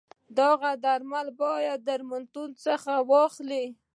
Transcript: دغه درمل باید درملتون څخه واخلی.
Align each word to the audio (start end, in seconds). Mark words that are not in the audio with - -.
دغه 0.39 0.69
درمل 0.85 1.27
باید 1.41 1.79
درملتون 1.87 2.49
څخه 2.65 2.93
واخلی. 3.11 3.65